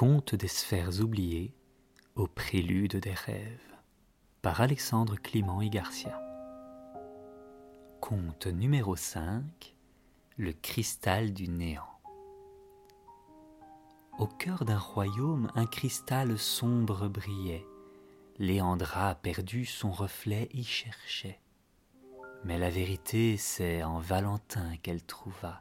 [0.00, 1.54] Conte des sphères oubliées
[2.14, 3.76] au prélude des rêves
[4.40, 6.18] par Alexandre Clément et Garcia.
[8.00, 9.76] Conte numéro 5
[10.38, 12.00] Le cristal du néant.
[14.18, 17.66] Au cœur d'un royaume, un cristal sombre brillait.
[18.38, 21.42] Léandra, perdu, son reflet y cherchait.
[22.42, 25.60] Mais la vérité, c'est en Valentin qu'elle trouva,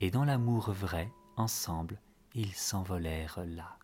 [0.00, 2.00] et dans l'amour vrai, ensemble,
[2.34, 3.78] ils s'envolèrent là.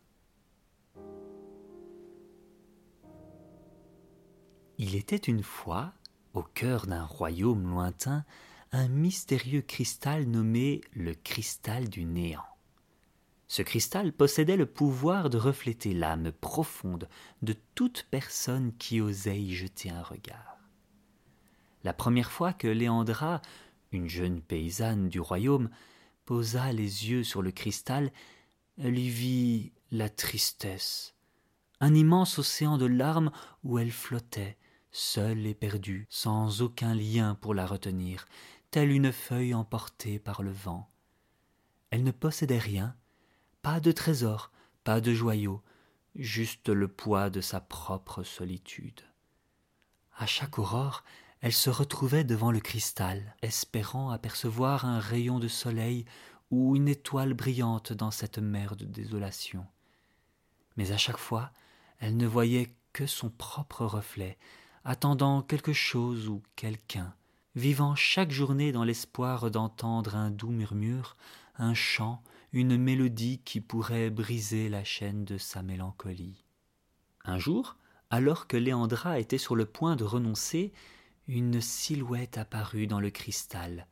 [4.79, 5.93] Il était une fois,
[6.33, 8.25] au cœur d'un royaume lointain,
[8.73, 12.45] un mystérieux cristal nommé le cristal du néant.
[13.47, 17.09] Ce cristal possédait le pouvoir de refléter l'âme profonde
[17.43, 20.59] de toute personne qui osait y jeter un regard.
[21.85, 23.43] La première fois que Léandra,
[23.93, 25.71] une jeune paysanne du royaume,
[26.25, 28.13] posa les yeux sur le cristal,
[28.79, 31.15] elle y vit la tristesse,
[31.81, 33.31] un immense océan de larmes
[33.63, 34.57] où elle flottait,
[34.91, 38.27] seule et perdue, sans aucun lien pour la retenir,
[38.71, 40.89] telle une feuille emportée par le vent.
[41.91, 42.97] Elle ne possédait rien,
[43.63, 44.51] pas de trésor,
[44.83, 45.63] pas de joyaux,
[46.17, 49.01] juste le poids de sa propre solitude.
[50.17, 51.05] À chaque aurore,
[51.45, 56.07] elle se retrouvait devant le cristal, espérant apercevoir un rayon de soleil
[56.51, 59.67] ou une étoile brillante dans cette mer de désolation.
[60.79, 61.51] Mais à chaque fois,
[61.99, 64.39] elle ne voyait que son propre reflet,
[64.85, 67.15] attendant quelque chose ou quelqu'un,
[67.57, 71.15] vivant chaque journée dans l'espoir d'entendre un doux murmure,
[71.59, 72.23] un chant,
[72.55, 76.43] une mélodie qui pourrait briser la chaîne de sa mélancolie.
[77.23, 77.77] Un jour,
[78.09, 80.73] alors que Léandra était sur le point de renoncer,
[81.27, 83.87] une silhouette apparut dans le cristal.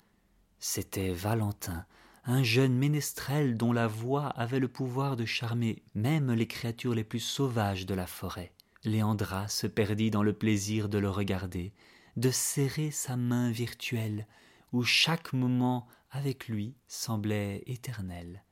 [0.58, 1.86] C'était Valentin,
[2.24, 7.04] un jeune ménestrel dont la voix avait le pouvoir de charmer même les créatures les
[7.04, 8.52] plus sauvages de la forêt.
[8.84, 11.72] Léandra se perdit dans le plaisir de le regarder,
[12.16, 14.26] de serrer sa main virtuelle,
[14.72, 18.44] où chaque moment avec lui semblait éternel.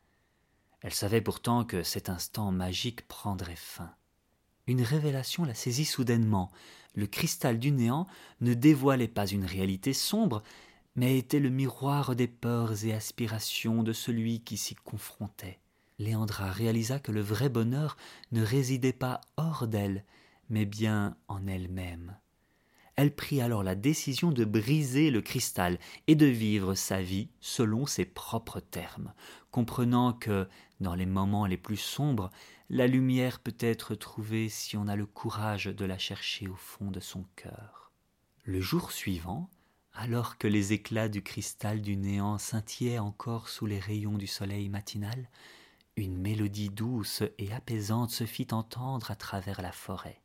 [0.81, 3.95] Elle savait pourtant que cet instant magique prendrait fin.
[4.71, 6.53] Une révélation la saisit soudainement
[6.95, 8.07] le cristal du néant
[8.41, 10.45] ne dévoilait pas une réalité sombre,
[10.95, 15.59] mais était le miroir des peurs et aspirations de celui qui s'y confrontait.
[15.99, 17.97] Léandra réalisa que le vrai bonheur
[18.31, 20.05] ne résidait pas hors d'elle,
[20.51, 22.17] mais bien en elle-même.
[22.95, 27.87] Elle prit alors la décision de briser le cristal et de vivre sa vie selon
[27.87, 29.15] ses propres termes,
[29.51, 30.47] comprenant que,
[30.81, 32.31] dans les moments les plus sombres,
[32.73, 36.93] la lumière peut être trouvée si on a le courage de la chercher au fond
[36.93, 37.91] de son cœur.
[38.45, 39.51] Le jour suivant,
[39.93, 44.69] alors que les éclats du cristal du néant scintillaient encore sous les rayons du soleil
[44.69, 45.29] matinal,
[45.97, 50.23] une mélodie douce et apaisante se fit entendre à travers la forêt.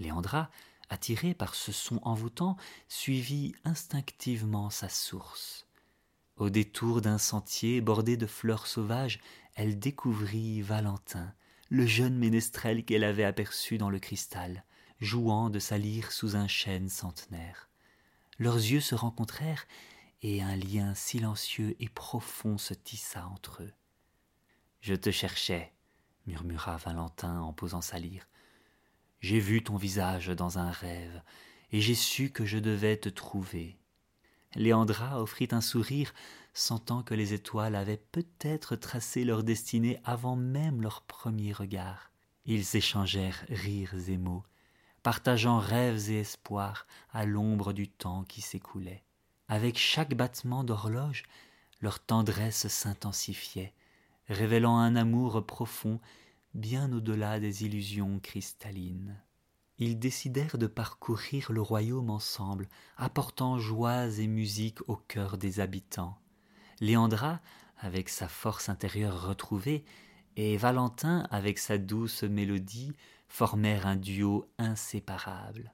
[0.00, 0.50] Léandra,
[0.88, 2.56] attirée par ce son envoûtant,
[2.88, 5.68] suivit instinctivement sa source.
[6.36, 9.20] Au détour d'un sentier bordé de fleurs sauvages,
[9.54, 11.32] elle découvrit Valentin,
[11.70, 14.64] le jeune ménestrel qu'elle avait aperçu dans le cristal,
[15.00, 17.68] jouant de sa lyre sous un chêne centenaire.
[18.38, 19.66] Leurs yeux se rencontrèrent,
[20.22, 23.72] et un lien silencieux et profond se tissa entre eux.
[24.80, 25.72] Je te cherchais,
[26.26, 28.26] murmura Valentin en posant sa lyre.
[29.20, 31.22] J'ai vu ton visage dans un rêve,
[31.70, 33.78] et j'ai su que je devais te trouver.
[34.56, 36.12] Léandra offrit un sourire,
[36.52, 42.10] sentant que les étoiles avaient peut-être tracé leur destinée avant même leur premier regard.
[42.44, 44.44] Ils échangèrent rires et mots,
[45.02, 49.04] partageant rêves et espoirs à l'ombre du temps qui s'écoulait.
[49.48, 51.24] Avec chaque battement d'horloge,
[51.80, 53.74] leur tendresse s'intensifiait,
[54.28, 56.00] révélant un amour profond
[56.54, 59.20] bien au-delà des illusions cristallines
[59.80, 62.68] ils décidèrent de parcourir le royaume ensemble,
[62.98, 66.18] apportant joies et musique au cœur des habitants.
[66.80, 67.40] Léandra,
[67.78, 69.84] avec sa force intérieure retrouvée,
[70.36, 72.92] et Valentin, avec sa douce mélodie,
[73.28, 75.72] formèrent un duo inséparable.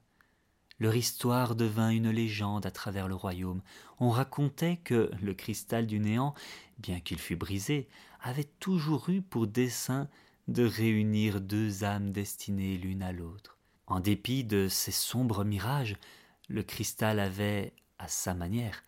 [0.79, 3.61] Leur histoire devint une légende à travers le royaume.
[3.99, 6.35] On racontait que le cristal du néant,
[6.77, 7.87] bien qu'il fût brisé,
[8.21, 10.07] avait toujours eu pour dessein
[10.47, 13.57] de réunir deux âmes destinées l'une à l'autre.
[13.87, 15.97] En dépit de ces sombres mirages,
[16.47, 18.83] le cristal avait, à sa manière,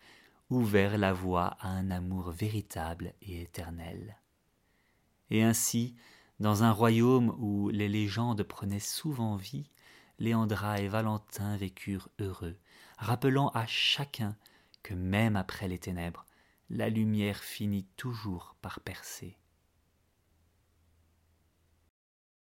[0.50, 4.18] ouvert la voie à un amour véritable et éternel.
[5.30, 5.94] Et ainsi,
[6.40, 9.70] dans un royaume où les légendes prenaient souvent vie,
[10.18, 12.58] Léandra et Valentin vécurent heureux,
[12.98, 14.36] rappelant à chacun
[14.82, 16.26] que même après les ténèbres,
[16.68, 19.39] la lumière finit toujours par percer.